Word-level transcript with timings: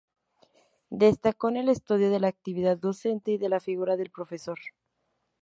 Destacó 0.89 1.49
en 1.49 1.57
el 1.57 1.69
estudio 1.69 2.09
de 2.09 2.19
la 2.19 2.27
actividad 2.27 2.75
docente 2.75 3.33
y 3.33 3.37
de 3.37 3.49
la 3.49 3.59
figura 3.59 3.97
del 3.97 4.09
profesor. 4.09 4.57